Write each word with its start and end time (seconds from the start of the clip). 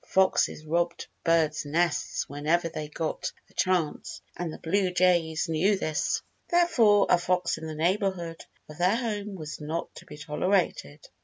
Foxes 0.07 0.65
robbed 0.65 1.05
birds' 1.23 1.63
nests 1.63 2.27
whenever 2.27 2.67
they 2.69 2.87
got 2.89 3.31
a 3.51 3.53
chance, 3.53 4.19
and 4.35 4.51
the 4.51 4.57
blue 4.57 4.89
jays 4.91 5.47
knew 5.47 5.77
this. 5.77 6.23
Therefore, 6.49 7.05
a 7.07 7.19
fox 7.19 7.59
in 7.59 7.67
the 7.67 7.75
neighborhood 7.75 8.43
of 8.67 8.79
their 8.79 8.95
home 8.95 9.35
was 9.35 9.61
not 9.61 9.93
to 9.93 10.07
be 10.07 10.17
tolerated. 10.17 11.07